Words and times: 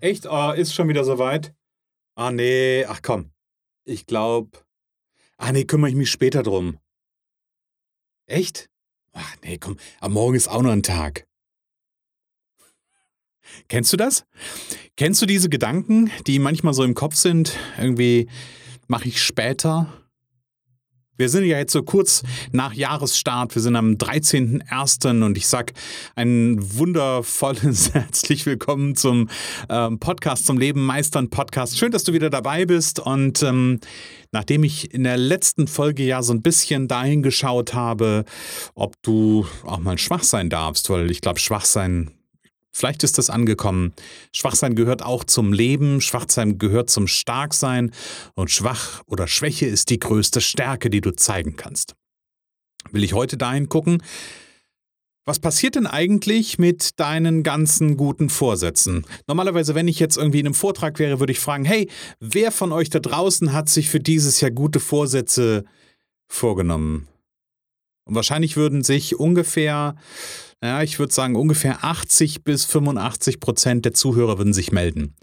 Echt? 0.00 0.26
Oh, 0.26 0.52
ist 0.52 0.74
schon 0.74 0.88
wieder 0.88 1.04
soweit? 1.04 1.54
Ah, 2.14 2.30
nee, 2.30 2.84
ach 2.86 3.00
komm. 3.02 3.30
Ich 3.84 4.06
glaub. 4.06 4.64
Ah, 5.38 5.52
nee, 5.52 5.64
kümmere 5.64 5.90
ich 5.90 5.96
mich 5.96 6.10
später 6.10 6.42
drum. 6.42 6.78
Echt? 8.26 8.68
Ach, 9.12 9.36
nee, 9.42 9.58
komm, 9.58 9.76
am 10.00 10.12
Morgen 10.12 10.34
ist 10.34 10.48
auch 10.48 10.62
noch 10.62 10.72
ein 10.72 10.82
Tag. 10.82 11.26
Kennst 13.68 13.92
du 13.92 13.96
das? 13.96 14.26
Kennst 14.96 15.22
du 15.22 15.26
diese 15.26 15.48
Gedanken, 15.48 16.10
die 16.26 16.38
manchmal 16.38 16.74
so 16.74 16.82
im 16.82 16.94
Kopf 16.94 17.14
sind? 17.14 17.56
Irgendwie 17.78 18.28
mache 18.88 19.08
ich 19.08 19.22
später 19.22 19.92
wir 21.16 21.28
sind 21.28 21.44
ja 21.44 21.58
jetzt 21.58 21.72
so 21.72 21.82
kurz 21.82 22.22
nach 22.52 22.74
Jahresstart. 22.74 23.54
Wir 23.54 23.62
sind 23.62 23.76
am 23.76 23.92
13.01. 23.92 25.24
und 25.24 25.36
ich 25.38 25.46
sag 25.46 25.72
ein 26.14 26.58
wundervolles 26.60 27.94
herzlich 27.94 28.44
willkommen 28.44 28.96
zum 28.96 29.28
ähm, 29.68 29.98
Podcast 29.98 30.46
zum 30.46 30.58
Leben 30.58 30.84
Meistern 30.84 31.30
Podcast. 31.30 31.78
Schön, 31.78 31.92
dass 31.92 32.04
du 32.04 32.12
wieder 32.12 32.30
dabei 32.30 32.66
bist 32.66 33.00
und 33.00 33.42
ähm, 33.42 33.80
nachdem 34.32 34.64
ich 34.64 34.92
in 34.92 35.04
der 35.04 35.16
letzten 35.16 35.68
Folge 35.68 36.02
ja 36.02 36.22
so 36.22 36.34
ein 36.34 36.42
bisschen 36.42 36.88
dahin 36.88 37.22
geschaut 37.22 37.72
habe, 37.72 38.24
ob 38.74 39.00
du 39.02 39.46
auch 39.64 39.78
mal 39.78 39.98
schwach 39.98 40.22
sein 40.22 40.50
darfst, 40.50 40.90
weil 40.90 41.10
ich 41.10 41.20
glaube, 41.22 41.40
schwach 41.40 41.64
sein 41.64 42.10
Vielleicht 42.76 43.04
ist 43.04 43.16
das 43.16 43.30
angekommen. 43.30 43.94
Schwachsein 44.34 44.74
gehört 44.74 45.00
auch 45.00 45.24
zum 45.24 45.54
Leben, 45.54 46.02
Schwachsein 46.02 46.58
gehört 46.58 46.90
zum 46.90 47.06
Starksein 47.06 47.90
und 48.34 48.50
Schwach 48.50 49.02
oder 49.06 49.26
Schwäche 49.26 49.64
ist 49.64 49.88
die 49.88 49.98
größte 49.98 50.42
Stärke, 50.42 50.90
die 50.90 51.00
du 51.00 51.12
zeigen 51.12 51.56
kannst. 51.56 51.94
Will 52.92 53.02
ich 53.02 53.14
heute 53.14 53.38
dahin 53.38 53.70
gucken, 53.70 54.02
was 55.24 55.38
passiert 55.38 55.76
denn 55.76 55.86
eigentlich 55.86 56.58
mit 56.58 57.00
deinen 57.00 57.42
ganzen 57.42 57.96
guten 57.96 58.28
Vorsätzen? 58.28 59.06
Normalerweise, 59.26 59.74
wenn 59.74 59.88
ich 59.88 59.98
jetzt 59.98 60.18
irgendwie 60.18 60.40
in 60.40 60.46
einem 60.46 60.54
Vortrag 60.54 60.98
wäre, 60.98 61.18
würde 61.18 61.32
ich 61.32 61.40
fragen, 61.40 61.64
hey, 61.64 61.88
wer 62.20 62.52
von 62.52 62.72
euch 62.72 62.90
da 62.90 62.98
draußen 62.98 63.54
hat 63.54 63.70
sich 63.70 63.88
für 63.88 64.00
dieses 64.00 64.42
Jahr 64.42 64.50
gute 64.50 64.80
Vorsätze 64.80 65.64
vorgenommen? 66.28 67.08
Und 68.04 68.14
wahrscheinlich 68.14 68.58
würden 68.58 68.84
sich 68.84 69.18
ungefähr, 69.18 69.96
ja, 70.62 70.82
ich 70.82 70.98
würde 70.98 71.12
sagen, 71.12 71.36
ungefähr 71.36 71.84
80 71.84 72.42
bis 72.44 72.64
85 72.64 73.40
Prozent 73.40 73.84
der 73.84 73.94
Zuhörer 73.94 74.38
würden 74.38 74.54
sich 74.54 74.72
melden. 74.72 75.14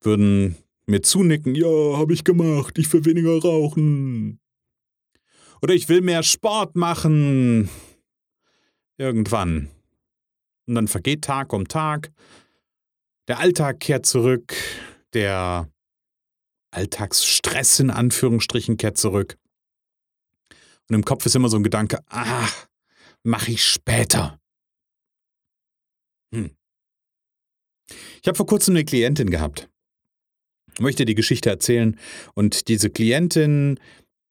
Würden 0.00 0.56
mir 0.86 1.02
zunicken, 1.02 1.54
ja, 1.54 1.96
habe 1.96 2.12
ich 2.12 2.24
gemacht, 2.24 2.78
ich 2.78 2.92
will 2.92 3.04
weniger 3.04 3.40
rauchen. 3.40 4.38
Oder 5.62 5.74
ich 5.74 5.88
will 5.88 6.00
mehr 6.00 6.22
Sport 6.22 6.76
machen. 6.76 7.68
Irgendwann. 8.98 9.70
Und 10.66 10.74
dann 10.74 10.88
vergeht 10.88 11.22
Tag 11.22 11.52
um 11.52 11.68
Tag. 11.68 12.12
Der 13.28 13.38
Alltag 13.38 13.80
kehrt 13.80 14.04
zurück. 14.06 14.54
Der 15.14 15.68
Alltagsstress 16.72 17.80
in 17.80 17.90
Anführungsstrichen 17.90 18.76
kehrt 18.76 18.98
zurück. 18.98 19.38
Und 20.88 20.96
im 20.96 21.04
Kopf 21.04 21.26
ist 21.26 21.36
immer 21.36 21.48
so 21.48 21.56
ein 21.56 21.62
Gedanke, 21.62 22.00
ah, 22.08 22.48
mach 23.22 23.48
ich 23.48 23.64
später. 23.64 24.41
Hm. 26.32 26.50
Ich 28.20 28.28
habe 28.28 28.36
vor 28.36 28.46
kurzem 28.46 28.74
eine 28.74 28.84
Klientin 28.84 29.30
gehabt. 29.30 29.68
Ich 30.74 30.80
möchte 30.80 31.04
die 31.04 31.14
Geschichte 31.14 31.50
erzählen. 31.50 31.98
Und 32.34 32.68
diese 32.68 32.90
Klientin, 32.90 33.78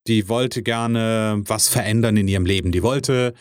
die 0.07 0.27
wollte 0.27 0.63
gerne 0.63 1.41
was 1.45 1.69
verändern 1.69 2.17
in 2.17 2.27
ihrem 2.27 2.45
Leben. 2.45 2.71
Die 2.71 2.83
wollte, 2.83 3.33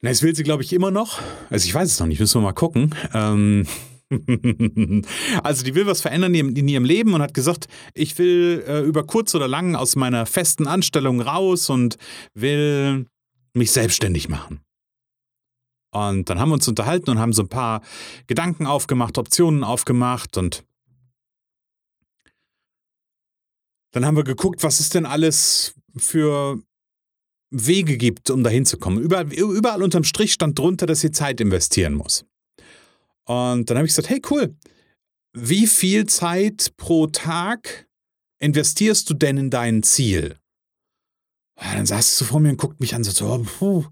na, 0.00 0.10
das 0.10 0.22
will 0.22 0.34
sie, 0.34 0.42
glaube 0.42 0.62
ich, 0.62 0.72
immer 0.72 0.90
noch. 0.90 1.22
Also 1.48 1.66
ich 1.66 1.74
weiß 1.74 1.90
es 1.90 2.00
noch 2.00 2.06
nicht, 2.06 2.20
müssen 2.20 2.40
wir 2.40 2.44
mal 2.44 2.52
gucken. 2.52 2.94
Ähm, 3.14 3.66
also 5.42 5.64
die 5.64 5.74
will 5.74 5.86
was 5.86 6.02
verändern 6.02 6.34
in 6.34 6.68
ihrem 6.68 6.84
Leben 6.84 7.14
und 7.14 7.22
hat 7.22 7.32
gesagt, 7.32 7.66
ich 7.94 8.18
will 8.18 8.62
äh, 8.66 8.80
über 8.80 9.04
kurz 9.04 9.34
oder 9.34 9.48
lang 9.48 9.74
aus 9.74 9.96
meiner 9.96 10.26
festen 10.26 10.66
Anstellung 10.66 11.22
raus 11.22 11.70
und 11.70 11.96
will 12.34 13.06
mich 13.54 13.70
selbstständig 13.70 14.28
machen. 14.28 14.60
Und 15.92 16.30
dann 16.30 16.40
haben 16.40 16.48
wir 16.48 16.54
uns 16.54 16.66
unterhalten 16.66 17.10
und 17.10 17.18
haben 17.18 17.34
so 17.34 17.42
ein 17.42 17.48
paar 17.48 17.82
Gedanken 18.26 18.66
aufgemacht, 18.66 19.18
Optionen 19.18 19.62
aufgemacht 19.62 20.36
und 20.38 20.64
dann 23.92 24.06
haben 24.06 24.16
wir 24.16 24.24
geguckt, 24.24 24.62
was 24.62 24.80
es 24.80 24.88
denn 24.88 25.04
alles 25.04 25.74
für 25.96 26.62
Wege 27.50 27.98
gibt, 27.98 28.30
um 28.30 28.42
dahin 28.42 28.64
zu 28.64 28.78
kommen. 28.78 29.02
Überall, 29.02 29.30
überall 29.30 29.82
unterm 29.82 30.04
Strich 30.04 30.32
stand 30.32 30.58
drunter, 30.58 30.86
dass 30.86 31.00
sie 31.00 31.10
Zeit 31.10 31.42
investieren 31.42 31.92
muss. 31.92 32.24
Und 33.24 33.68
dann 33.68 33.76
habe 33.76 33.86
ich 33.86 33.94
gesagt, 33.94 34.08
hey 34.08 34.22
cool, 34.30 34.56
wie 35.34 35.66
viel 35.66 36.06
Zeit 36.06 36.72
pro 36.78 37.06
Tag 37.06 37.86
investierst 38.40 39.08
du 39.10 39.14
denn 39.14 39.36
in 39.36 39.50
dein 39.50 39.82
Ziel? 39.82 40.38
Und 41.56 41.74
dann 41.74 41.86
saß 41.86 42.10
sie 42.10 42.16
so 42.16 42.24
vor 42.24 42.40
mir 42.40 42.48
und 42.48 42.56
guckt 42.56 42.80
mich 42.80 42.94
an, 42.94 43.04
so, 43.04 43.26
oh, 43.26 43.44
puh. 43.58 43.84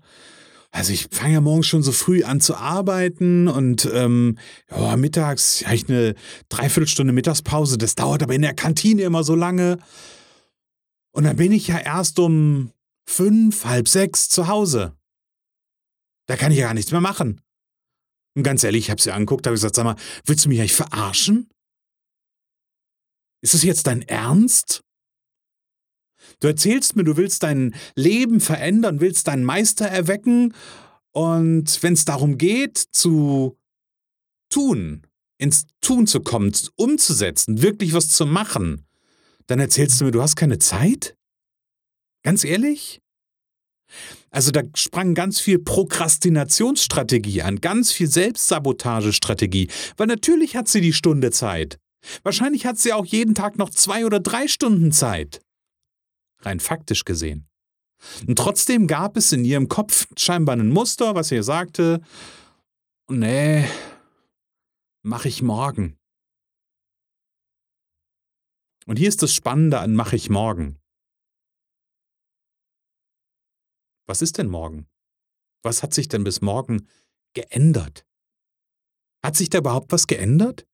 Also 0.72 0.92
ich 0.92 1.08
fange 1.10 1.34
ja 1.34 1.40
morgens 1.40 1.66
schon 1.66 1.82
so 1.82 1.90
früh 1.90 2.22
an 2.22 2.40
zu 2.40 2.56
arbeiten 2.56 3.48
und 3.48 3.88
ähm, 3.92 4.38
ja, 4.70 4.96
mittags 4.96 5.64
habe 5.64 5.74
ich 5.74 5.88
eine 5.88 6.14
Dreiviertelstunde 6.48 7.12
Mittagspause. 7.12 7.76
Das 7.76 7.96
dauert 7.96 8.22
aber 8.22 8.34
in 8.34 8.42
der 8.42 8.54
Kantine 8.54 9.02
immer 9.02 9.24
so 9.24 9.34
lange. 9.34 9.78
Und 11.12 11.24
dann 11.24 11.36
bin 11.36 11.50
ich 11.50 11.66
ja 11.66 11.78
erst 11.78 12.20
um 12.20 12.72
fünf, 13.08 13.64
halb 13.64 13.88
sechs 13.88 14.28
zu 14.28 14.46
Hause. 14.46 14.96
Da 16.26 16.36
kann 16.36 16.52
ich 16.52 16.58
ja 16.58 16.66
gar 16.66 16.74
nichts 16.74 16.92
mehr 16.92 17.00
machen. 17.00 17.40
Und 18.36 18.44
ganz 18.44 18.62
ehrlich, 18.62 18.84
ich 18.84 18.90
habe 18.90 19.02
sie 19.02 19.10
angeguckt, 19.10 19.46
habe 19.46 19.54
gesagt, 19.54 19.74
sag 19.74 19.84
mal, 19.84 19.96
willst 20.24 20.44
du 20.44 20.48
mich 20.48 20.60
eigentlich 20.60 20.74
verarschen? 20.74 21.50
Ist 23.42 23.54
das 23.54 23.64
jetzt 23.64 23.88
dein 23.88 24.02
Ernst? 24.02 24.82
Du 26.40 26.48
erzählst 26.48 26.96
mir, 26.96 27.04
du 27.04 27.16
willst 27.16 27.42
dein 27.42 27.74
Leben 27.94 28.40
verändern, 28.40 29.00
willst 29.00 29.28
deinen 29.28 29.44
Meister 29.44 29.86
erwecken 29.86 30.54
und 31.12 31.82
wenn 31.82 31.92
es 31.92 32.04
darum 32.04 32.38
geht, 32.38 32.78
zu 32.78 33.58
tun, 34.50 35.06
ins 35.38 35.66
Tun 35.80 36.06
zu 36.06 36.20
kommen, 36.20 36.52
umzusetzen, 36.76 37.62
wirklich 37.62 37.92
was 37.92 38.08
zu 38.08 38.26
machen, 38.26 38.86
dann 39.46 39.58
erzählst 39.58 40.00
du 40.00 40.04
mir, 40.04 40.10
du 40.12 40.22
hast 40.22 40.36
keine 40.36 40.58
Zeit? 40.58 41.16
Ganz 42.22 42.44
ehrlich? 42.44 43.00
Also 44.30 44.52
da 44.52 44.62
sprang 44.74 45.14
ganz 45.14 45.40
viel 45.40 45.58
Prokrastinationsstrategie 45.58 47.42
an, 47.42 47.60
ganz 47.60 47.90
viel 47.90 48.06
Selbstsabotagestrategie, 48.06 49.68
weil 49.96 50.06
natürlich 50.06 50.54
hat 50.54 50.68
sie 50.68 50.80
die 50.80 50.92
Stunde 50.92 51.32
Zeit. 51.32 51.78
Wahrscheinlich 52.22 52.66
hat 52.66 52.78
sie 52.78 52.92
auch 52.92 53.04
jeden 53.04 53.34
Tag 53.34 53.58
noch 53.58 53.70
zwei 53.70 54.06
oder 54.06 54.20
drei 54.20 54.46
Stunden 54.46 54.92
Zeit. 54.92 55.40
Rein 56.42 56.60
faktisch 56.60 57.04
gesehen. 57.04 57.48
Und 58.26 58.36
trotzdem 58.36 58.86
gab 58.86 59.16
es 59.16 59.32
in 59.32 59.44
ihrem 59.44 59.68
Kopf 59.68 60.06
scheinbar 60.16 60.56
ein 60.56 60.70
Muster, 60.70 61.14
was 61.14 61.30
ihr 61.30 61.42
sagte, 61.42 62.00
nee, 63.08 63.66
mach 65.02 65.26
ich 65.26 65.42
morgen. 65.42 65.98
Und 68.86 68.98
hier 68.98 69.08
ist 69.08 69.22
das 69.22 69.34
Spannende 69.34 69.80
an 69.80 69.94
mach 69.94 70.12
ich 70.12 70.30
morgen. 70.30 70.78
Was 74.06 74.22
ist 74.22 74.38
denn 74.38 74.48
morgen? 74.48 74.88
Was 75.62 75.82
hat 75.82 75.94
sich 75.94 76.08
denn 76.08 76.24
bis 76.24 76.40
morgen 76.40 76.88
geändert? 77.34 78.06
Hat 79.22 79.36
sich 79.36 79.50
da 79.50 79.58
überhaupt 79.58 79.92
was 79.92 80.06
geändert? 80.06 80.66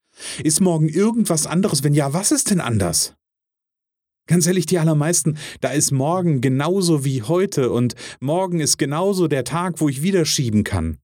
Ist 0.43 0.61
morgen 0.61 0.89
irgendwas 0.89 1.47
anderes? 1.47 1.83
Wenn 1.83 1.93
ja, 1.93 2.13
was 2.13 2.31
ist 2.31 2.51
denn 2.51 2.61
anders? 2.61 3.16
Ganz 4.27 4.47
ehrlich, 4.47 4.67
die 4.67 4.79
allermeisten, 4.79 5.39
da 5.61 5.71
ist 5.71 5.93
morgen 5.93 6.41
genauso 6.41 7.05
wie 7.05 7.23
heute 7.23 7.71
und 7.71 7.95
morgen 8.21 8.61
ist 8.61 8.77
genauso 8.77 9.29
der 9.29 9.45
Tag, 9.45 9.81
wo 9.81 9.89
ich 9.89 10.03
wieder 10.03 10.25
schieben 10.25 10.65
kann. 10.65 10.99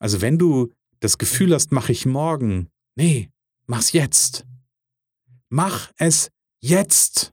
Also 0.00 0.20
wenn 0.20 0.38
du 0.38 0.72
das 0.98 1.18
Gefühl 1.18 1.54
hast, 1.54 1.70
mach 1.70 1.88
ich 1.88 2.06
morgen, 2.06 2.68
nee, 2.96 3.30
mach's 3.66 3.92
jetzt. 3.92 4.44
Mach 5.48 5.92
es 5.96 6.30
jetzt. 6.60 7.32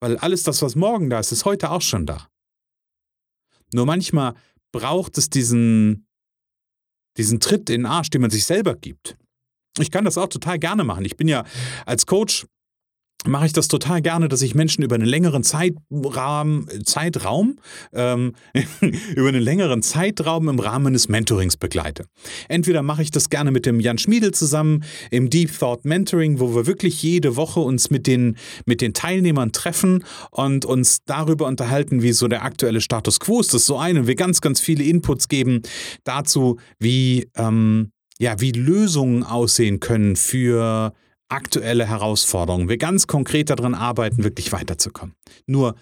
Weil 0.00 0.16
alles 0.16 0.42
das, 0.42 0.62
was 0.62 0.74
morgen 0.74 1.10
da 1.10 1.20
ist, 1.20 1.30
ist 1.30 1.44
heute 1.44 1.70
auch 1.70 1.82
schon 1.82 2.06
da. 2.06 2.28
Nur 3.72 3.84
manchmal 3.86 4.34
braucht 4.72 5.18
es 5.18 5.28
diesen, 5.28 6.06
diesen 7.18 7.40
Tritt 7.40 7.68
in 7.68 7.82
den 7.82 7.86
Arsch, 7.86 8.10
den 8.10 8.22
man 8.22 8.30
sich 8.30 8.44
selber 8.44 8.74
gibt. 8.74 9.16
Ich 9.78 9.90
kann 9.90 10.04
das 10.04 10.18
auch 10.18 10.28
total 10.28 10.58
gerne 10.58 10.84
machen. 10.84 11.04
Ich 11.04 11.16
bin 11.16 11.28
ja 11.28 11.44
als 11.86 12.06
Coach 12.06 12.46
mache 13.26 13.46
ich 13.46 13.52
das 13.52 13.68
total 13.68 14.00
gerne, 14.02 14.28
dass 14.28 14.42
ich 14.42 14.54
Menschen 14.54 14.82
über 14.82 14.94
einen 14.94 15.06
längeren 15.06 15.42
Zeitraum, 15.42 16.66
Zeitraum 16.84 17.56
ähm, 17.92 18.32
über 19.14 19.28
einen 19.28 19.42
längeren 19.42 19.82
Zeitraum 19.82 20.48
im 20.48 20.58
Rahmen 20.58 20.92
des 20.92 21.08
Mentorings 21.08 21.56
begleite. 21.56 22.06
Entweder 22.48 22.82
mache 22.82 23.02
ich 23.02 23.10
das 23.10 23.28
gerne 23.28 23.50
mit 23.50 23.66
dem 23.66 23.80
Jan 23.80 23.98
Schmiedel 23.98 24.32
zusammen 24.32 24.84
im 25.10 25.28
Deep 25.30 25.58
Thought 25.58 25.84
Mentoring, 25.84 26.40
wo 26.40 26.54
wir 26.54 26.66
wirklich 26.66 27.02
jede 27.02 27.36
Woche 27.36 27.60
uns 27.60 27.90
mit 27.90 28.06
den, 28.06 28.36
mit 28.64 28.80
den 28.80 28.94
Teilnehmern 28.94 29.52
treffen 29.52 30.04
und 30.30 30.64
uns 30.64 31.04
darüber 31.04 31.46
unterhalten, 31.46 32.02
wie 32.02 32.12
so 32.12 32.28
der 32.28 32.44
aktuelle 32.44 32.80
Status 32.80 33.20
quo 33.20 33.40
ist. 33.40 33.52
Das 33.52 33.62
ist 33.62 33.66
so 33.66 33.76
ein 33.78 33.98
und 33.98 34.06
wir 34.06 34.14
ganz, 34.14 34.40
ganz 34.40 34.60
viele 34.60 34.84
Inputs 34.84 35.28
geben 35.28 35.62
dazu, 36.04 36.58
wie, 36.78 37.28
ähm, 37.36 37.90
ja, 38.18 38.40
wie 38.40 38.52
Lösungen 38.52 39.24
aussehen 39.24 39.80
können 39.80 40.16
für 40.16 40.92
aktuelle 41.30 41.86
Herausforderungen, 41.86 42.68
wir 42.68 42.78
ganz 42.78 43.06
konkret 43.06 43.50
daran 43.50 43.74
arbeiten, 43.74 44.24
wirklich 44.24 44.52
weiterzukommen. 44.52 45.14
Nur, 45.46 45.76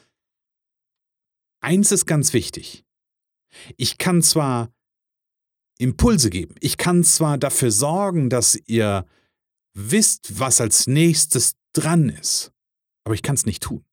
eins 1.61 1.93
ist 1.93 2.07
ganz 2.07 2.33
wichtig. 2.33 2.85
Ich 3.77 3.99
kann 3.99 4.23
zwar 4.23 4.73
Impulse 5.79 6.31
geben, 6.31 6.55
ich 6.61 6.77
kann 6.77 7.05
zwar 7.05 7.39
dafür 7.39 7.71
sorgen, 7.71 8.31
dass 8.31 8.57
ihr 8.67 9.07
wisst, 9.75 10.39
was 10.39 10.61
als 10.61 10.87
nächstes 10.87 11.55
dran 11.73 12.09
ist, 12.09 12.53
aber 13.05 13.15
ich 13.15 13.23
kann 13.23 13.37
es 13.37 13.47
nicht 13.47 13.63
tun. 13.63 13.85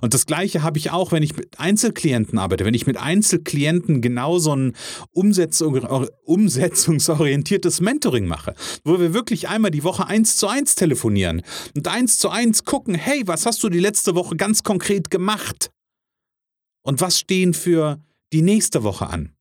Und 0.00 0.14
das 0.14 0.26
Gleiche 0.26 0.62
habe 0.62 0.78
ich 0.78 0.90
auch, 0.90 1.12
wenn 1.12 1.22
ich 1.22 1.36
mit 1.36 1.58
Einzelklienten 1.58 2.38
arbeite. 2.38 2.64
Wenn 2.64 2.74
ich 2.74 2.86
mit 2.86 2.96
Einzelklienten 2.96 4.00
genau 4.00 4.38
so 4.38 4.54
ein 4.54 4.74
Umsetzung, 5.12 5.74
umsetzungsorientiertes 6.24 7.80
Mentoring 7.80 8.26
mache, 8.26 8.54
wo 8.84 8.98
wir 9.00 9.14
wirklich 9.14 9.48
einmal 9.48 9.70
die 9.70 9.84
Woche 9.84 10.06
eins 10.06 10.36
zu 10.36 10.48
eins 10.48 10.74
telefonieren 10.74 11.42
und 11.74 11.86
eins 11.88 12.18
zu 12.18 12.28
eins 12.28 12.64
gucken, 12.64 12.94
hey, 12.94 13.22
was 13.26 13.46
hast 13.46 13.62
du 13.62 13.68
die 13.68 13.80
letzte 13.80 14.14
Woche 14.14 14.36
ganz 14.36 14.62
konkret 14.62 15.10
gemacht? 15.10 15.70
Und 16.82 17.00
was 17.00 17.18
stehen 17.18 17.54
für 17.54 18.02
die 18.32 18.42
nächste 18.42 18.82
Woche 18.82 19.06
an? 19.08 19.32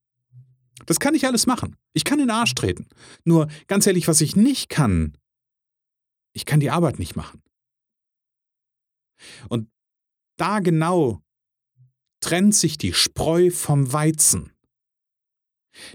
Das 0.86 1.00
kann 1.00 1.16
ich 1.16 1.26
alles 1.26 1.46
machen. 1.46 1.76
Ich 1.94 2.04
kann 2.04 2.20
in 2.20 2.28
den 2.28 2.36
Arsch 2.36 2.56
treten. 2.56 2.88
Nur 3.24 3.48
ganz 3.68 3.86
ehrlich, 3.88 4.08
was 4.08 4.22
ich 4.22 4.36
nicht 4.36 4.70
kann, 4.70 5.18
ich 6.34 6.46
kann 6.46 6.60
die 6.60 6.70
Arbeit 6.70 7.00
nicht 7.00 7.16
machen. 7.16 7.42
Und 9.50 9.70
da 10.40 10.60
genau 10.60 11.22
trennt 12.22 12.56
sich 12.56 12.78
die 12.78 12.94
Spreu 12.94 13.50
vom 13.50 13.92
Weizen. 13.94 14.52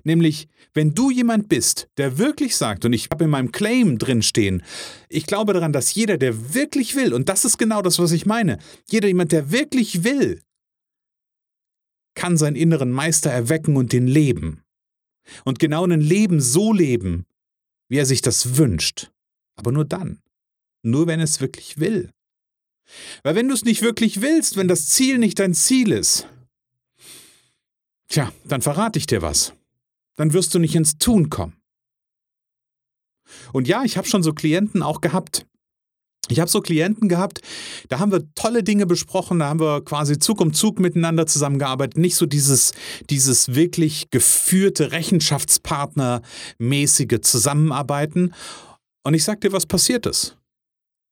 Nämlich, 0.02 0.49
wenn 0.73 0.94
du 0.94 1.11
jemand 1.11 1.49
bist, 1.49 1.88
der 1.99 2.19
wirklich 2.19 2.56
sagt, 2.56 2.85
und 2.85 2.93
ich 2.93 3.08
habe 3.11 3.25
in 3.25 3.31
meinem 3.31 3.52
Claim 3.52 3.99
drin 3.99 4.23
stehen, 4.23 4.62
ich 5.08 5.26
glaube 5.26 5.52
daran, 5.52 5.73
dass 5.73 5.94
jeder, 5.94 6.17
der 6.17 6.55
wirklich 6.55 6.94
will, 6.94 7.12
und 7.12 7.29
das 7.29 7.44
ist 7.44 7.58
genau 7.58 7.82
das, 7.82 7.99
was 7.99 8.12
ich 8.12 8.25
meine, 8.25 8.58
jeder 8.88 9.08
jemand, 9.08 9.32
der 9.32 9.50
wirklich 9.50 10.05
will, 10.05 10.41
kann 12.14 12.37
seinen 12.37 12.56
inneren 12.56 12.90
Meister 12.90 13.31
erwecken 13.31 13.76
und 13.76 13.93
den 13.93 14.06
leben. 14.06 14.62
Und 15.44 15.58
genau 15.58 15.85
ein 15.85 16.00
Leben 16.00 16.40
so 16.40 16.73
leben, 16.73 17.26
wie 17.88 17.99
er 17.99 18.06
sich 18.06 18.23
das 18.23 18.56
wünscht. 18.56 19.11
Aber 19.56 19.73
nur 19.73 19.85
dann. 19.85 20.23
Nur 20.82 21.06
wenn 21.06 21.20
es 21.20 21.40
wirklich 21.40 21.79
will. 21.79 22.11
Weil 23.23 23.35
wenn 23.35 23.49
du 23.49 23.55
es 23.55 23.65
nicht 23.65 23.83
wirklich 23.83 24.21
willst, 24.21 24.57
wenn 24.57 24.69
das 24.69 24.89
Ziel 24.89 25.19
nicht 25.19 25.39
dein 25.39 25.55
Ziel 25.55 25.93
ist, 25.93 26.27
tja, 28.09 28.33
dann 28.45 28.63
verrate 28.63 28.99
ich 28.99 29.07
dir 29.07 29.23
was. 29.23 29.53
Dann 30.17 30.33
wirst 30.33 30.55
du 30.55 30.59
nicht 30.59 30.75
ins 30.75 30.99
Tun 30.99 31.31
kommen. 31.31 31.57
Und 33.53 33.69
ja, 33.69 33.85
ich 33.85 33.97
habe 33.97 34.07
schon 34.07 34.23
so 34.23 34.33
Klienten 34.33 34.83
auch 34.83 35.01
gehabt. 35.01 35.47
Ich 36.29 36.41
habe 36.41 36.51
so 36.51 36.63
Klienten 36.63 37.11
gehabt, 37.11 37.43
da 37.91 37.99
haben 37.99 38.11
wir 38.11 38.25
tolle 38.35 38.65
Dinge 38.65 38.87
besprochen, 38.87 39.41
da 39.41 39.49
haben 39.49 39.61
wir 39.61 39.85
quasi 39.85 40.19
Zug 40.19 40.41
um 40.41 40.55
Zug 40.55 40.81
miteinander 40.81 41.27
zusammengearbeitet, 41.27 41.99
nicht 41.99 42.17
so 42.17 42.25
dieses, 42.25 42.73
dieses 43.11 43.55
wirklich 43.55 44.09
geführte 44.11 44.93
Rechenschaftspartnermäßige 44.93 47.21
Zusammenarbeiten. 47.21 48.33
Und 49.03 49.13
ich 49.13 49.25
sag 49.25 49.43
dir, 49.43 49.53
was 49.53 49.67
passiert 49.67 50.07
ist. 50.07 50.39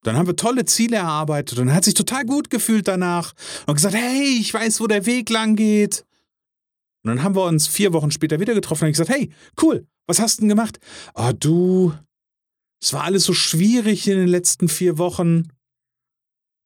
Dann 0.03 0.17
haben 0.17 0.27
wir 0.27 0.37
tolle 0.37 0.65
Ziele 0.65 0.97
erarbeitet 0.97 1.59
und 1.59 1.73
hat 1.73 1.85
sich 1.85 1.95
total 1.95 2.25
gut 2.25 2.51
gefühlt 2.51 2.89
danach 2.89 3.35
und 3.67 3.75
gesagt, 3.75 3.95
hey, 3.95 4.39
ich 4.39 4.53
weiß, 4.53 4.81
wo 4.81 4.87
der 4.87 5.07
Weg 5.07 5.31
lang 5.31 5.57
geht. 5.57 6.05
Und 7.05 7.09
dann 7.09 7.23
haben 7.23 7.35
wir 7.35 7.45
uns 7.45 7.67
vier 7.67 7.93
Wochen 7.93 8.11
später 8.11 8.41
wieder 8.41 8.55
getroffen 8.55 8.85
und 8.85 8.91
ich 8.91 8.97
gesagt, 8.97 9.11
hey, 9.11 9.33
cool, 9.61 9.87
was 10.07 10.21
hast 10.21 10.39
du 10.39 10.43
denn 10.43 10.49
gemacht? 10.49 10.79
Ah, 11.15 11.31
oh, 11.31 11.33
du, 11.33 11.95
es 12.81 12.93
war 12.93 13.05
alles 13.05 13.25
so 13.25 13.33
schwierig 13.33 14.09
in 14.09 14.19
den 14.19 14.29
letzten 14.29 14.69
vier 14.69 14.99
Wochen. 14.99 15.49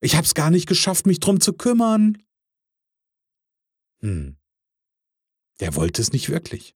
Ich 0.01 0.17
hab's 0.17 0.35
gar 0.35 0.51
nicht 0.51 0.67
geschafft, 0.67 1.07
mich 1.07 1.21
drum 1.21 1.41
zu 1.41 1.53
kümmern. 1.53 2.23
Hm. 4.01 4.37
Der 5.61 5.75
wollte 5.75 6.03
es 6.03 6.13
nicht 6.13 6.29
wirklich. 6.29 6.76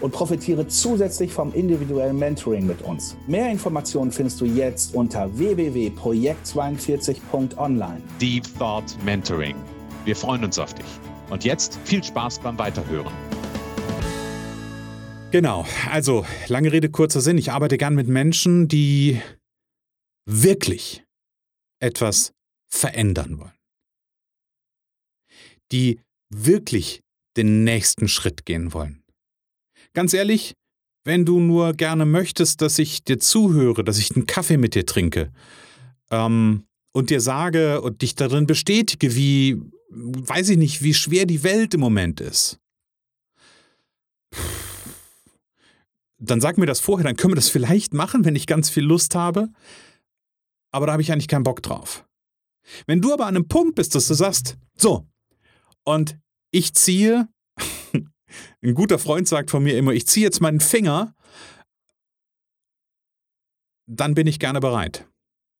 und 0.00 0.12
profitiere 0.12 0.68
zusätzlich 0.68 1.32
vom 1.32 1.52
individuellen 1.54 2.18
Mentoring 2.18 2.66
mit 2.66 2.82
uns. 2.82 3.16
Mehr 3.26 3.50
Informationen 3.50 4.12
findest 4.12 4.40
du 4.40 4.44
jetzt 4.44 4.94
unter 4.94 5.36
www.projekt42.online. 5.36 8.00
Deep 8.20 8.44
Thought 8.58 8.96
Mentoring. 9.04 9.56
Wir 10.04 10.16
freuen 10.16 10.44
uns 10.44 10.58
auf 10.58 10.74
dich. 10.74 10.84
Und 11.30 11.44
jetzt 11.44 11.78
viel 11.84 12.04
Spaß 12.04 12.40
beim 12.40 12.58
Weiterhören. 12.58 13.12
Genau, 15.30 15.66
also 15.90 16.24
lange 16.46 16.70
Rede, 16.70 16.90
kurzer 16.90 17.20
Sinn. 17.20 17.38
Ich 17.38 17.50
arbeite 17.50 17.76
gern 17.76 17.94
mit 17.94 18.06
Menschen, 18.06 18.68
die 18.68 19.20
wirklich 20.26 21.04
etwas 21.80 22.32
verändern 22.70 23.38
wollen. 23.38 23.52
Die 25.72 26.00
wirklich 26.30 27.00
den 27.36 27.64
nächsten 27.64 28.08
Schritt 28.08 28.46
gehen 28.46 28.72
wollen. 28.72 29.03
Ganz 29.94 30.12
ehrlich, 30.12 30.54
wenn 31.04 31.24
du 31.24 31.40
nur 31.40 31.72
gerne 31.72 32.04
möchtest, 32.04 32.60
dass 32.60 32.78
ich 32.78 33.04
dir 33.04 33.18
zuhöre, 33.18 33.84
dass 33.84 33.98
ich 33.98 34.14
einen 34.14 34.26
Kaffee 34.26 34.56
mit 34.56 34.74
dir 34.74 34.86
trinke 34.86 35.32
ähm, 36.10 36.64
und 36.92 37.10
dir 37.10 37.20
sage 37.20 37.80
und 37.80 38.02
dich 38.02 38.14
darin 38.14 38.46
bestätige, 38.46 39.14
wie, 39.14 39.60
weiß 39.90 40.50
ich 40.50 40.58
nicht, 40.58 40.82
wie 40.82 40.94
schwer 40.94 41.26
die 41.26 41.42
Welt 41.44 41.74
im 41.74 41.80
Moment 41.80 42.20
ist, 42.20 42.58
dann 46.18 46.40
sag 46.40 46.58
mir 46.58 46.66
das 46.66 46.80
vorher, 46.80 47.04
dann 47.04 47.16
können 47.16 47.32
wir 47.32 47.36
das 47.36 47.50
vielleicht 47.50 47.94
machen, 47.94 48.24
wenn 48.24 48.36
ich 48.36 48.46
ganz 48.46 48.70
viel 48.70 48.84
Lust 48.84 49.14
habe. 49.14 49.48
Aber 50.70 50.86
da 50.86 50.92
habe 50.92 51.02
ich 51.02 51.12
eigentlich 51.12 51.28
keinen 51.28 51.44
Bock 51.44 51.62
drauf. 51.62 52.04
Wenn 52.86 53.00
du 53.00 53.12
aber 53.12 53.26
an 53.26 53.36
einem 53.36 53.46
Punkt 53.46 53.74
bist, 53.74 53.94
dass 53.94 54.08
du 54.08 54.14
sagst, 54.14 54.56
so, 54.76 55.06
und 55.84 56.18
ich 56.50 56.72
ziehe 56.74 57.28
ein 58.62 58.74
guter 58.74 58.98
Freund 58.98 59.28
sagt 59.28 59.50
von 59.50 59.62
mir 59.62 59.76
immer, 59.76 59.92
ich 59.92 60.06
ziehe 60.06 60.24
jetzt 60.24 60.40
meinen 60.40 60.60
Finger, 60.60 61.14
dann 63.86 64.14
bin 64.14 64.26
ich 64.26 64.38
gerne 64.38 64.60
bereit. 64.60 65.06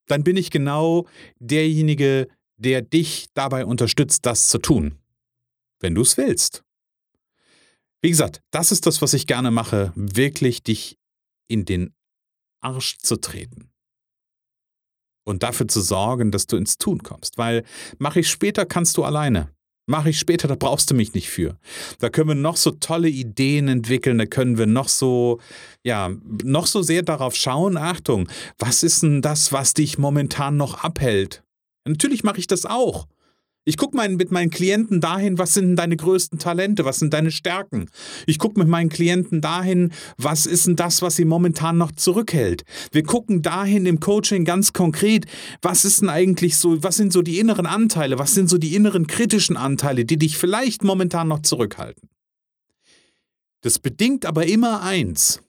Dann 0.07 0.25
bin 0.25 0.37
ich 0.37 0.51
genau 0.51 1.07
derjenige, 1.39 2.29
der 2.57 2.83
dich 2.83 3.27
dabei 3.35 3.65
unterstützt, 3.65 4.27
das 4.27 4.49
zu 4.49 4.59
tun. 4.59 4.99
Wenn 5.81 5.95
du 5.95 6.03
es 6.03 6.17
willst. 6.17 6.65
Wie 8.03 8.11
gesagt, 8.11 8.43
das 8.51 8.71
ist 8.71 8.87
das, 8.87 9.01
was 9.01 9.15
ich 9.15 9.27
gerne 9.27 9.51
mache, 9.51 9.93
wirklich 9.95 10.63
dich 10.63 10.99
in 11.49 11.65
den 11.65 11.95
Arsch 12.61 12.99
zu 12.99 13.17
treten. 13.17 13.71
Und 15.27 15.43
dafür 15.43 15.69
zu 15.69 15.81
sorgen, 15.81 16.31
dass 16.31 16.47
du 16.47 16.57
ins 16.57 16.77
Tun 16.77 17.03
kommst. 17.03 17.39
Weil 17.39 17.65
mache 17.99 18.21
ich 18.21 18.29
später, 18.29 18.67
kannst 18.67 18.99
du 18.99 19.05
alleine. 19.05 19.54
Mache 19.87 20.11
ich 20.11 20.19
später, 20.19 20.49
da 20.49 20.55
brauchst 20.55 20.91
du 20.91 20.95
mich 20.95 21.13
nicht 21.13 21.29
für. 21.29 21.59
Da 21.99 22.09
können 22.09 22.29
wir 22.29 22.35
noch 22.35 22.57
so 22.57 22.71
tolle 22.71 23.09
Ideen 23.11 23.69
entwickeln, 23.69 24.17
da 24.17 24.25
können 24.25 24.57
wir 24.57 24.67
noch 24.67 24.89
so, 24.89 25.41
ja, 25.83 26.11
noch 26.43 26.67
so 26.67 26.81
sehr 26.81 27.03
darauf 27.03 27.35
schauen, 27.35 27.77
Achtung, 27.77 28.29
was 28.59 28.83
ist 28.83 29.03
denn 29.03 29.21
das, 29.21 29.53
was 29.53 29.75
dich 29.75 29.99
momentan 29.99 30.57
noch 30.57 30.83
abhält? 30.83 31.43
Natürlich 31.87 32.25
mache 32.25 32.39
ich 32.39 32.47
das 32.47 32.65
auch. 32.65 33.07
Ich 33.67 33.79
gucke 33.79 33.97
mein, 33.97 34.17
mit 34.17 34.31
meinen 34.31 34.51
Klienten 34.51 35.01
dahin, 35.01 35.39
was 35.39 35.55
sind 35.55 35.77
deine 35.77 35.97
größten 35.97 36.39
Talente, 36.39 36.85
was 36.85 36.99
sind 36.99 37.15
deine 37.15 37.31
Stärken. 37.31 37.89
Ich 38.27 38.39
gucke 38.39 38.59
mit 38.59 38.69
meinen 38.69 38.91
Klienten 38.91 39.41
dahin, 39.41 39.93
was 40.19 40.45
ist 40.45 40.67
denn 40.67 40.77
das, 40.77 41.01
was 41.01 41.17
sie 41.17 41.25
momentan 41.25 41.79
noch 41.79 41.93
zurückhält. 41.93 42.65
Wir 42.93 43.05
gucken 43.05 43.41
dahin 43.41 43.87
im 43.87 44.01
Coaching 44.01 44.45
ganz 44.45 44.75
konkret, 44.75 45.25
was 45.63 45.87
ist 45.87 46.03
denn 46.03 46.11
eigentlich 46.11 46.59
so, 46.59 46.83
was 46.83 46.97
sind 46.97 47.11
so 47.11 47.23
die 47.23 47.39
inneren 47.39 47.65
Anteile, 47.65 48.19
was 48.19 48.35
sind 48.35 48.51
so 48.51 48.59
die 48.59 48.75
inneren 48.75 49.07
kritischen 49.07 49.57
Anteile, 49.57 50.05
die 50.05 50.19
dich 50.19 50.37
vielleicht 50.37 50.85
momentan 50.85 51.29
noch 51.29 51.41
zurückhalten. 51.41 52.11
Das 53.63 53.79
bedingt 53.79 54.27
aber 54.27 54.47
immer 54.47 54.83
eins. 54.83 55.41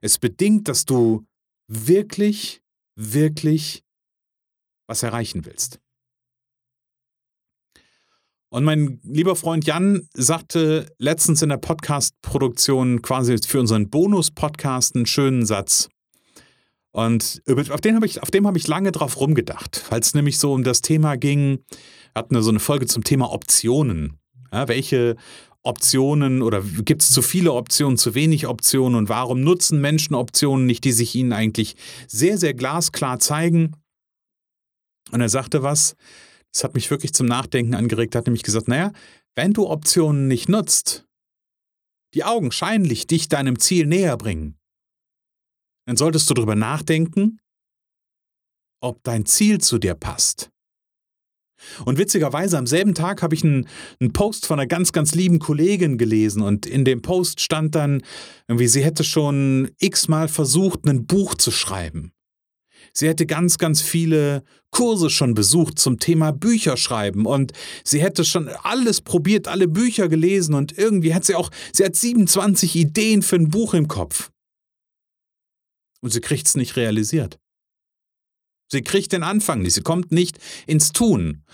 Es 0.00 0.18
bedingt, 0.18 0.68
dass 0.68 0.84
du 0.84 1.26
wirklich, 1.66 2.62
wirklich 2.94 3.82
was 4.86 5.02
erreichen 5.02 5.44
willst. 5.44 5.80
Und 8.50 8.64
mein 8.64 8.98
lieber 9.02 9.36
Freund 9.36 9.66
Jan 9.66 10.08
sagte 10.14 10.86
letztens 10.98 11.42
in 11.42 11.50
der 11.50 11.58
Podcast-Produktion 11.58 13.02
quasi 13.02 13.36
für 13.46 13.60
unseren 13.60 13.90
Bonus-Podcast 13.90 14.96
einen 14.96 15.04
schönen 15.04 15.44
Satz. 15.44 15.90
Und 16.90 17.42
auf, 17.46 17.80
den 17.82 17.94
hab 17.94 18.04
ich, 18.04 18.22
auf 18.22 18.30
dem 18.30 18.46
habe 18.46 18.56
ich 18.56 18.66
lange 18.66 18.90
drauf 18.90 19.20
rumgedacht, 19.20 19.84
weil 19.90 20.00
es 20.00 20.14
nämlich 20.14 20.38
so 20.38 20.54
um 20.54 20.64
das 20.64 20.80
Thema 20.80 21.16
ging, 21.16 21.58
hatten 22.14 22.34
wir 22.34 22.42
so 22.42 22.48
eine 22.48 22.58
Folge 22.58 22.86
zum 22.86 23.04
Thema 23.04 23.30
Optionen. 23.30 24.18
Ja, 24.50 24.66
welche 24.66 25.16
Optionen 25.62 26.40
oder 26.40 26.62
gibt 26.62 27.02
es 27.02 27.10
zu 27.10 27.20
viele 27.20 27.52
Optionen, 27.52 27.98
zu 27.98 28.14
wenig 28.14 28.46
Optionen 28.46 28.96
und 28.96 29.10
warum 29.10 29.42
nutzen 29.42 29.82
Menschen 29.82 30.14
Optionen 30.14 30.64
nicht, 30.64 30.84
die 30.84 30.92
sich 30.92 31.14
ihnen 31.14 31.34
eigentlich 31.34 31.76
sehr, 32.06 32.38
sehr 32.38 32.54
glasklar 32.54 33.18
zeigen? 33.18 33.76
Und 35.10 35.20
er 35.20 35.28
sagte 35.28 35.62
was, 35.62 35.94
das 36.58 36.64
hat 36.64 36.74
mich 36.74 36.90
wirklich 36.90 37.14
zum 37.14 37.26
Nachdenken 37.26 37.74
angeregt, 37.74 38.16
hat 38.16 38.26
nämlich 38.26 38.42
gesagt, 38.42 38.66
naja, 38.66 38.92
wenn 39.36 39.52
du 39.52 39.68
Optionen 39.68 40.26
nicht 40.26 40.48
nutzt, 40.48 41.06
die 42.14 42.24
augenscheinlich 42.24 43.06
dich 43.06 43.28
deinem 43.28 43.60
Ziel 43.60 43.86
näher 43.86 44.16
bringen, 44.16 44.58
dann 45.86 45.96
solltest 45.96 46.28
du 46.28 46.34
darüber 46.34 46.56
nachdenken, 46.56 47.38
ob 48.82 49.04
dein 49.04 49.24
Ziel 49.24 49.60
zu 49.60 49.78
dir 49.78 49.94
passt. 49.94 50.50
Und 51.84 51.96
witzigerweise 51.96 52.58
am 52.58 52.66
selben 52.66 52.94
Tag 52.94 53.22
habe 53.22 53.36
ich 53.36 53.44
einen, 53.44 53.68
einen, 54.00 54.12
Post 54.12 54.44
von 54.44 54.58
einer 54.58 54.66
ganz, 54.66 54.92
ganz 54.92 55.14
lieben 55.14 55.38
Kollegin 55.38 55.96
gelesen 55.96 56.42
und 56.42 56.66
in 56.66 56.84
dem 56.84 57.02
Post 57.02 57.40
stand 57.40 57.76
dann 57.76 58.02
irgendwie, 58.48 58.66
sie 58.66 58.84
hätte 58.84 59.04
schon 59.04 59.70
x-mal 59.78 60.26
versucht, 60.26 60.86
ein 60.86 61.06
Buch 61.06 61.36
zu 61.36 61.52
schreiben. 61.52 62.12
Sie 62.98 63.06
hätte 63.06 63.26
ganz, 63.26 63.58
ganz 63.58 63.80
viele 63.80 64.42
Kurse 64.72 65.08
schon 65.08 65.34
besucht 65.34 65.78
zum 65.78 66.00
Thema 66.00 66.32
Bücherschreiben 66.32 67.26
und 67.26 67.52
sie 67.84 68.02
hätte 68.02 68.24
schon 68.24 68.48
alles 68.48 69.02
probiert, 69.02 69.46
alle 69.46 69.68
Bücher 69.68 70.08
gelesen 70.08 70.56
und 70.56 70.76
irgendwie 70.76 71.14
hat 71.14 71.24
sie 71.24 71.36
auch, 71.36 71.52
sie 71.72 71.84
hat 71.84 71.94
27 71.94 72.74
Ideen 72.74 73.22
für 73.22 73.36
ein 73.36 73.50
Buch 73.50 73.74
im 73.74 73.86
Kopf. 73.86 74.32
Und 76.00 76.10
sie 76.10 76.20
kriegt 76.20 76.48
es 76.48 76.56
nicht 76.56 76.74
realisiert. 76.74 77.38
Sie 78.68 78.82
kriegt 78.82 79.12
den 79.12 79.22
Anfang 79.22 79.62
nicht, 79.62 79.74
sie 79.74 79.82
kommt 79.82 80.10
nicht 80.10 80.38
ins 80.66 80.90
Tun. 80.90 81.44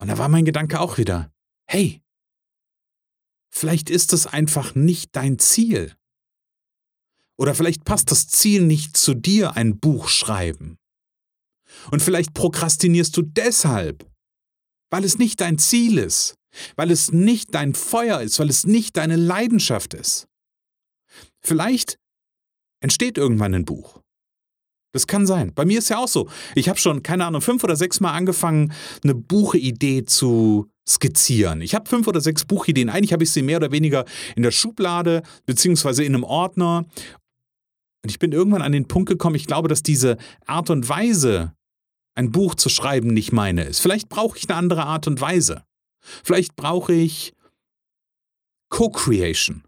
Und 0.00 0.08
da 0.08 0.16
war 0.16 0.30
mein 0.30 0.46
Gedanke 0.46 0.80
auch 0.80 0.96
wieder, 0.96 1.30
hey, 1.66 2.00
vielleicht 3.50 3.90
ist 3.90 4.14
es 4.14 4.26
einfach 4.26 4.74
nicht 4.74 5.14
dein 5.14 5.38
Ziel. 5.38 5.94
Oder 7.40 7.54
vielleicht 7.54 7.84
passt 7.84 8.10
das 8.10 8.28
Ziel 8.28 8.66
nicht 8.66 8.98
zu 8.98 9.14
dir, 9.14 9.56
ein 9.56 9.80
Buch 9.80 10.08
schreiben. 10.08 10.76
Und 11.90 12.02
vielleicht 12.02 12.34
prokrastinierst 12.34 13.16
du 13.16 13.22
deshalb, 13.22 14.06
weil 14.90 15.04
es 15.04 15.16
nicht 15.16 15.40
dein 15.40 15.56
Ziel 15.58 15.96
ist, 15.96 16.34
weil 16.76 16.90
es 16.90 17.12
nicht 17.12 17.54
dein 17.54 17.74
Feuer 17.74 18.20
ist, 18.20 18.38
weil 18.40 18.50
es 18.50 18.66
nicht 18.66 18.98
deine 18.98 19.16
Leidenschaft 19.16 19.94
ist. 19.94 20.26
Vielleicht 21.42 21.96
entsteht 22.82 23.16
irgendwann 23.16 23.54
ein 23.54 23.64
Buch. 23.64 24.02
Das 24.92 25.06
kann 25.06 25.26
sein. 25.26 25.54
Bei 25.54 25.64
mir 25.64 25.78
ist 25.78 25.88
ja 25.88 25.98
auch 25.98 26.08
so. 26.08 26.28
Ich 26.54 26.68
habe 26.68 26.78
schon, 26.78 27.02
keine 27.02 27.24
Ahnung, 27.24 27.40
fünf 27.40 27.64
oder 27.64 27.76
sechs 27.76 28.00
Mal 28.00 28.12
angefangen, 28.12 28.72
eine 29.02 29.14
Buchidee 29.14 30.04
zu 30.04 30.68
skizzieren. 30.86 31.60
Ich 31.60 31.74
habe 31.74 31.88
fünf 31.88 32.08
oder 32.08 32.20
sechs 32.20 32.44
Buchideen. 32.44 32.88
Eigentlich 32.88 33.12
habe 33.12 33.22
ich 33.22 33.30
sie 33.30 33.42
mehr 33.42 33.58
oder 33.58 33.70
weniger 33.70 34.04
in 34.34 34.42
der 34.42 34.50
Schublade 34.50 35.22
beziehungsweise 35.46 36.02
in 36.02 36.14
einem 36.14 36.24
Ordner 36.24 36.86
und 38.02 38.10
ich 38.10 38.18
bin 38.18 38.32
irgendwann 38.32 38.62
an 38.62 38.72
den 38.72 38.88
Punkt 38.88 39.08
gekommen, 39.08 39.36
ich 39.36 39.46
glaube, 39.46 39.68
dass 39.68 39.82
diese 39.82 40.16
Art 40.46 40.70
und 40.70 40.88
Weise, 40.88 41.54
ein 42.14 42.32
Buch 42.32 42.54
zu 42.54 42.68
schreiben, 42.68 43.08
nicht 43.08 43.32
meine 43.32 43.64
ist. 43.64 43.80
Vielleicht 43.80 44.08
brauche 44.08 44.36
ich 44.36 44.48
eine 44.48 44.58
andere 44.58 44.84
Art 44.84 45.06
und 45.06 45.20
Weise. 45.20 45.64
Vielleicht 46.00 46.56
brauche 46.56 46.92
ich 46.92 47.34
Co-Creation. 48.70 49.64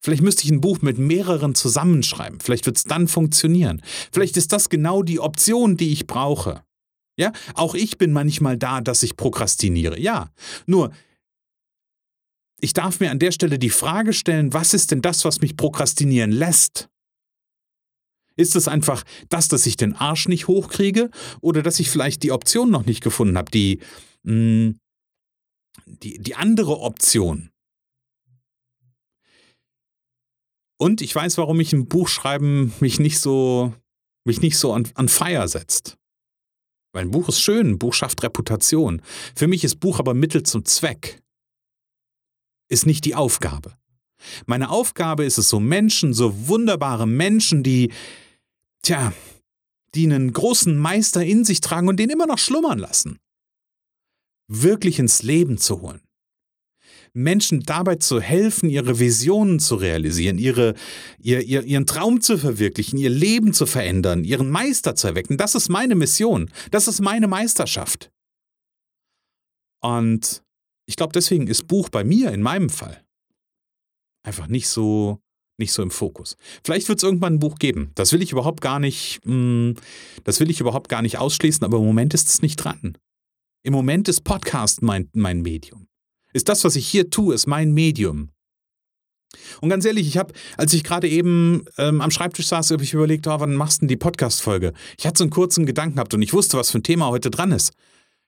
Vielleicht 0.00 0.22
müsste 0.22 0.44
ich 0.44 0.50
ein 0.50 0.60
Buch 0.60 0.80
mit 0.80 0.98
mehreren 0.98 1.54
zusammenschreiben. 1.54 2.40
Vielleicht 2.40 2.66
wird 2.66 2.76
es 2.76 2.84
dann 2.84 3.08
funktionieren. 3.08 3.82
Vielleicht 4.12 4.36
ist 4.36 4.52
das 4.52 4.68
genau 4.68 5.02
die 5.02 5.18
Option, 5.18 5.76
die 5.76 5.92
ich 5.92 6.06
brauche. 6.06 6.62
Ja, 7.18 7.32
auch 7.54 7.74
ich 7.74 7.98
bin 7.98 8.12
manchmal 8.12 8.56
da, 8.56 8.80
dass 8.80 9.02
ich 9.02 9.16
prokrastiniere. 9.16 9.98
Ja, 9.98 10.30
nur 10.66 10.92
ich 12.60 12.72
darf 12.72 13.00
mir 13.00 13.10
an 13.10 13.18
der 13.18 13.32
Stelle 13.32 13.58
die 13.58 13.70
Frage 13.70 14.12
stellen, 14.12 14.52
was 14.52 14.72
ist 14.72 14.92
denn 14.92 15.02
das, 15.02 15.24
was 15.24 15.40
mich 15.40 15.56
prokrastinieren 15.56 16.30
lässt? 16.30 16.88
Ist 18.38 18.54
es 18.54 18.68
einfach 18.68 19.02
das, 19.28 19.48
dass 19.48 19.66
ich 19.66 19.76
den 19.76 19.94
Arsch 19.94 20.28
nicht 20.28 20.46
hochkriege 20.46 21.10
oder 21.40 21.60
dass 21.60 21.80
ich 21.80 21.90
vielleicht 21.90 22.22
die 22.22 22.30
Option 22.30 22.70
noch 22.70 22.86
nicht 22.86 23.02
gefunden 23.02 23.36
habe, 23.36 23.50
die, 23.50 23.80
mh, 24.22 24.32
hm, 24.32 24.78
die, 25.86 26.18
die 26.20 26.36
andere 26.36 26.78
Option? 26.78 27.50
Und 30.80 31.00
ich 31.00 31.12
weiß, 31.12 31.36
warum 31.38 31.58
ich 31.58 31.72
im 31.72 31.88
Buchschreiben 31.88 32.72
mich 32.78 33.00
nicht 33.00 33.18
so, 33.18 33.74
mich 34.24 34.40
nicht 34.40 34.56
so 34.56 34.72
an, 34.72 34.88
an 34.94 35.08
Feier 35.08 35.48
setzt. 35.48 35.96
Weil 36.92 37.06
ein 37.06 37.10
Buch 37.10 37.28
ist 37.28 37.40
schön, 37.40 37.70
ein 37.70 37.78
Buch 37.80 37.92
schafft 37.92 38.22
Reputation. 38.22 39.02
Für 39.34 39.48
mich 39.48 39.64
ist 39.64 39.80
Buch 39.80 39.98
aber 39.98 40.14
Mittel 40.14 40.44
zum 40.44 40.64
Zweck. 40.64 41.20
Ist 42.70 42.86
nicht 42.86 43.04
die 43.04 43.16
Aufgabe. 43.16 43.76
Meine 44.46 44.70
Aufgabe 44.70 45.24
ist 45.24 45.38
es, 45.38 45.48
so 45.48 45.58
Menschen, 45.58 46.14
so 46.14 46.48
wunderbare 46.48 47.08
Menschen, 47.08 47.64
die, 47.64 47.92
tja, 48.88 49.12
die 49.94 50.04
einen 50.04 50.32
großen 50.32 50.76
Meister 50.76 51.24
in 51.24 51.44
sich 51.44 51.60
tragen 51.60 51.88
und 51.88 51.98
den 51.98 52.10
immer 52.10 52.26
noch 52.26 52.38
schlummern 52.38 52.78
lassen, 52.78 53.18
wirklich 54.50 54.98
ins 54.98 55.22
Leben 55.22 55.58
zu 55.58 55.82
holen. 55.82 56.00
Menschen 57.12 57.62
dabei 57.62 57.96
zu 57.96 58.20
helfen, 58.20 58.70
ihre 58.70 58.98
Visionen 58.98 59.60
zu 59.60 59.76
realisieren, 59.76 60.38
ihre, 60.38 60.74
ihr, 61.18 61.42
ihr, 61.42 61.64
ihren 61.64 61.86
Traum 61.86 62.20
zu 62.20 62.38
verwirklichen, 62.38 62.98
ihr 62.98 63.10
Leben 63.10 63.52
zu 63.52 63.66
verändern, 63.66 64.24
ihren 64.24 64.50
Meister 64.50 64.94
zu 64.94 65.08
erwecken. 65.08 65.36
Das 65.36 65.54
ist 65.54 65.68
meine 65.68 65.94
Mission. 65.94 66.50
Das 66.70 66.86
ist 66.86 67.00
meine 67.00 67.26
Meisterschaft. 67.26 68.10
Und 69.82 70.42
ich 70.86 70.96
glaube, 70.96 71.12
deswegen 71.12 71.46
ist 71.46 71.66
Buch 71.66 71.88
bei 71.88 72.04
mir 72.04 72.30
in 72.32 72.42
meinem 72.42 72.68
Fall 72.68 73.02
einfach 74.22 74.46
nicht 74.48 74.68
so 74.68 75.18
nicht 75.58 75.72
so 75.72 75.82
im 75.82 75.90
Fokus. 75.90 76.36
Vielleicht 76.64 76.88
wird 76.88 76.98
es 76.98 77.02
irgendwann 77.02 77.34
ein 77.34 77.38
Buch 77.38 77.58
geben. 77.58 77.90
Das 77.94 78.12
will 78.12 78.22
ich 78.22 78.32
überhaupt 78.32 78.60
gar 78.60 78.78
nicht, 78.78 79.20
mh, 79.24 79.32
hm, 79.32 79.74
das 80.24 80.40
will 80.40 80.50
ich 80.50 80.60
überhaupt 80.60 80.88
gar 80.88 81.02
nicht 81.02 81.18
ausschließen, 81.18 81.64
aber 81.64 81.78
im 81.78 81.84
Moment 81.84 82.14
ist 82.14 82.28
es 82.28 82.42
nicht 82.42 82.56
dran. 82.56 82.96
Im 83.64 83.72
Moment 83.72 84.08
ist 84.08 84.22
Podcast 84.22 84.82
mein, 84.82 85.08
mein 85.12 85.42
Medium. 85.42 85.88
Ist 86.32 86.48
das, 86.48 86.64
was 86.64 86.76
ich 86.76 86.86
hier 86.86 87.10
tue, 87.10 87.34
ist 87.34 87.46
mein 87.46 87.72
Medium. 87.72 88.30
Und 89.60 89.68
ganz 89.68 89.84
ehrlich, 89.84 90.06
ich 90.06 90.16
habe, 90.16 90.32
als 90.56 90.72
ich 90.72 90.84
gerade 90.84 91.08
eben 91.08 91.64
ähm, 91.76 92.00
am 92.00 92.10
Schreibtisch 92.10 92.46
saß, 92.46 92.70
habe 92.70 92.82
ich 92.82 92.94
überlegt, 92.94 93.26
oh, 93.26 93.40
wann 93.40 93.54
machst 93.54 93.78
du 93.78 93.80
denn 93.80 93.88
die 93.88 93.96
Podcast-Folge? 93.96 94.72
Ich 94.96 95.06
hatte 95.06 95.18
so 95.18 95.24
einen 95.24 95.30
kurzen 95.30 95.66
Gedanken 95.66 95.96
gehabt 95.96 96.14
und 96.14 96.22
ich 96.22 96.32
wusste, 96.32 96.56
was 96.56 96.70
für 96.70 96.78
ein 96.78 96.82
Thema 96.82 97.08
heute 97.08 97.30
dran 97.30 97.52
ist. 97.52 97.72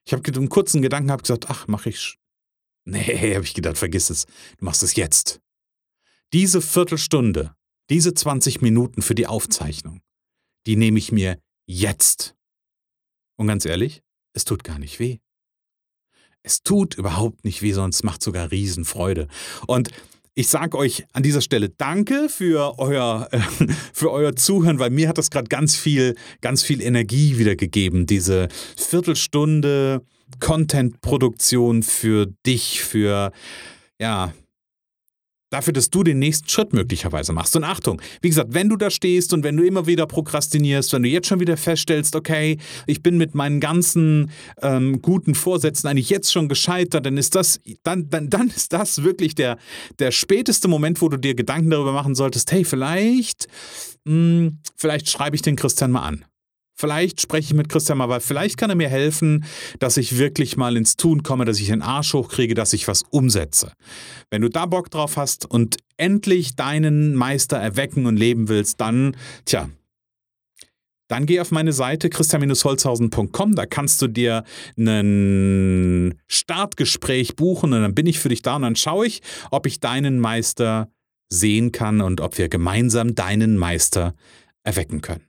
Ich 0.05 0.13
habe 0.13 0.23
einen 0.31 0.49
kurzen 0.49 0.81
Gedanken 0.81 1.07
gehabt, 1.07 1.23
gesagt, 1.23 1.45
ach, 1.49 1.67
mache 1.67 1.89
ich. 1.89 2.17
Nee, 2.85 3.33
habe 3.35 3.45
ich 3.45 3.53
gedacht, 3.53 3.77
vergiss 3.77 4.09
es. 4.09 4.25
Du 4.57 4.65
machst 4.65 4.83
es 4.83 4.95
jetzt. 4.95 5.39
Diese 6.33 6.61
Viertelstunde, 6.61 7.55
diese 7.89 8.13
20 8.13 8.61
Minuten 8.61 9.01
für 9.01 9.15
die 9.15 9.27
Aufzeichnung, 9.27 10.01
die 10.65 10.75
nehme 10.75 10.97
ich 10.97 11.11
mir 11.11 11.37
jetzt. 11.67 12.35
Und 13.37 13.47
ganz 13.47 13.65
ehrlich, 13.65 14.01
es 14.33 14.45
tut 14.45 14.63
gar 14.63 14.79
nicht 14.79 14.99
weh. 14.99 15.17
Es 16.43 16.63
tut 16.63 16.95
überhaupt 16.95 17.43
nicht 17.43 17.61
weh, 17.61 17.71
es 17.71 18.03
macht 18.03 18.23
sogar 18.23 18.49
Riesenfreude. 18.51 19.27
Und 19.67 19.89
ich 20.33 20.47
sage 20.47 20.77
euch 20.77 21.05
an 21.11 21.23
dieser 21.23 21.41
Stelle 21.41 21.69
Danke 21.69 22.29
für 22.29 22.79
euer, 22.79 23.29
für 23.93 24.11
euer 24.11 24.35
Zuhören, 24.35 24.79
weil 24.79 24.89
mir 24.89 25.09
hat 25.09 25.17
das 25.17 25.29
gerade 25.29 25.49
ganz 25.49 25.75
viel, 25.75 26.15
ganz 26.39 26.63
viel 26.63 26.81
Energie 26.81 27.37
wiedergegeben. 27.37 28.05
Diese 28.05 28.47
Viertelstunde 28.77 30.05
Content-Produktion 30.39 31.83
für 31.83 32.27
dich, 32.45 32.81
für 32.81 33.33
ja, 33.99 34.33
Dafür, 35.51 35.73
dass 35.73 35.89
du 35.89 36.01
den 36.01 36.17
nächsten 36.17 36.47
Schritt 36.47 36.71
möglicherweise 36.71 37.33
machst. 37.33 37.57
Und 37.57 37.65
Achtung, 37.65 38.01
wie 38.21 38.29
gesagt, 38.29 38.53
wenn 38.53 38.69
du 38.69 38.77
da 38.77 38.89
stehst 38.89 39.33
und 39.33 39.43
wenn 39.43 39.57
du 39.57 39.63
immer 39.63 39.85
wieder 39.85 40.07
prokrastinierst, 40.07 40.93
wenn 40.93 41.03
du 41.03 41.09
jetzt 41.09 41.27
schon 41.27 41.41
wieder 41.41 41.57
feststellst, 41.57 42.15
okay, 42.15 42.57
ich 42.87 43.03
bin 43.03 43.17
mit 43.17 43.35
meinen 43.35 43.59
ganzen 43.59 44.31
ähm, 44.61 45.01
guten 45.01 45.35
Vorsätzen 45.35 45.89
eigentlich 45.89 46.09
jetzt 46.09 46.31
schon 46.31 46.47
gescheitert, 46.47 47.05
dann 47.05 47.17
ist 47.17 47.35
das, 47.35 47.59
dann, 47.83 48.09
dann, 48.09 48.29
dann 48.29 48.47
ist 48.47 48.71
das 48.71 49.03
wirklich 49.03 49.35
der, 49.35 49.57
der 49.99 50.11
späteste 50.11 50.69
Moment, 50.69 51.01
wo 51.01 51.09
du 51.09 51.17
dir 51.17 51.35
Gedanken 51.35 51.69
darüber 51.69 51.91
machen 51.91 52.15
solltest, 52.15 52.49
hey, 52.53 52.63
vielleicht, 52.63 53.49
mh, 54.05 54.13
hm, 54.13 54.59
vielleicht 54.77 55.09
schreibe 55.09 55.35
ich 55.35 55.41
den 55.41 55.57
Christian 55.57 55.91
mal 55.91 56.03
an. 56.03 56.25
Vielleicht 56.81 57.21
spreche 57.21 57.45
ich 57.45 57.53
mit 57.53 57.69
Christian 57.69 57.99
mal, 57.99 58.09
weil 58.09 58.21
vielleicht 58.21 58.57
kann 58.57 58.71
er 58.71 58.75
mir 58.75 58.89
helfen, 58.89 59.45
dass 59.77 59.97
ich 59.97 60.17
wirklich 60.17 60.57
mal 60.57 60.75
ins 60.75 60.97
Tun 60.97 61.21
komme, 61.21 61.45
dass 61.45 61.59
ich 61.59 61.67
den 61.67 61.83
Arsch 61.83 62.15
hochkriege, 62.15 62.55
dass 62.55 62.73
ich 62.73 62.87
was 62.87 63.03
umsetze. 63.11 63.73
Wenn 64.31 64.41
du 64.41 64.49
da 64.49 64.65
Bock 64.65 64.89
drauf 64.89 65.15
hast 65.15 65.45
und 65.45 65.77
endlich 65.97 66.55
deinen 66.55 67.13
Meister 67.13 67.57
erwecken 67.57 68.07
und 68.07 68.17
leben 68.17 68.49
willst, 68.49 68.81
dann, 68.81 69.15
tja, 69.45 69.69
dann 71.07 71.27
geh 71.27 71.39
auf 71.39 71.51
meine 71.51 71.71
Seite 71.71 72.09
christian-holzhausen.com, 72.09 73.53
da 73.53 73.67
kannst 73.67 74.01
du 74.01 74.07
dir 74.07 74.43
ein 74.75 76.19
Startgespräch 76.25 77.35
buchen 77.35 77.73
und 77.73 77.81
dann 77.83 77.93
bin 77.93 78.07
ich 78.07 78.17
für 78.17 78.29
dich 78.29 78.41
da 78.41 78.55
und 78.55 78.63
dann 78.63 78.75
schaue 78.75 79.05
ich, 79.05 79.21
ob 79.51 79.67
ich 79.67 79.79
deinen 79.79 80.19
Meister 80.19 80.91
sehen 81.29 81.71
kann 81.71 82.01
und 82.01 82.21
ob 82.21 82.39
wir 82.39 82.49
gemeinsam 82.49 83.13
deinen 83.13 83.55
Meister 83.55 84.15
erwecken 84.63 85.01
können. 85.01 85.27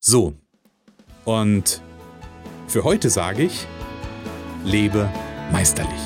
So, 0.00 0.34
und 1.26 1.82
für 2.68 2.84
heute 2.84 3.10
sage 3.10 3.42
ich, 3.42 3.66
lebe 4.64 5.10
meisterlich. 5.52 6.00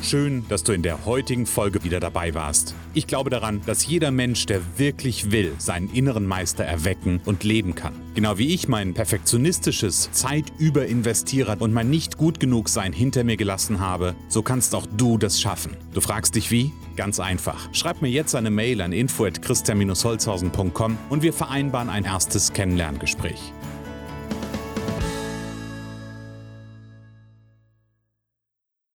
Schön, 0.00 0.44
dass 0.48 0.62
du 0.62 0.72
in 0.72 0.82
der 0.82 1.04
heutigen 1.04 1.46
Folge 1.46 1.82
wieder 1.82 1.98
dabei 1.98 2.32
warst. 2.32 2.76
Ich 2.94 3.08
glaube 3.08 3.28
daran, 3.28 3.60
dass 3.66 3.84
jeder 3.88 4.12
Mensch, 4.12 4.46
der 4.46 4.60
wirklich 4.78 5.32
will, 5.32 5.52
seinen 5.58 5.90
inneren 5.90 6.24
Meister 6.24 6.64
erwecken 6.64 7.20
und 7.24 7.42
leben 7.42 7.74
kann. 7.74 7.92
Genau 8.14 8.38
wie 8.38 8.54
ich 8.54 8.68
mein 8.68 8.94
perfektionistisches 8.94 10.12
Zeitüberinvestierer 10.12 11.56
und 11.58 11.72
mein 11.72 11.90
nicht 11.90 12.18
gut 12.18 12.38
genug 12.38 12.68
sein 12.68 12.92
hinter 12.92 13.24
mir 13.24 13.36
gelassen 13.36 13.80
habe, 13.80 14.14
so 14.28 14.42
kannst 14.42 14.76
auch 14.76 14.86
du 14.96 15.18
das 15.18 15.40
schaffen. 15.40 15.76
Du 15.92 16.00
fragst 16.00 16.36
dich 16.36 16.52
wie? 16.52 16.70
Ganz 16.96 17.20
einfach. 17.20 17.68
Schreib 17.72 18.02
mir 18.02 18.08
jetzt 18.08 18.34
eine 18.34 18.50
Mail 18.50 18.80
an 18.80 18.92
info@christian-holzhausen.com 18.92 20.98
und 21.10 21.22
wir 21.22 21.32
vereinbaren 21.32 21.90
ein 21.90 22.04
erstes 22.04 22.52
Kennenlerngespräch. 22.52 23.52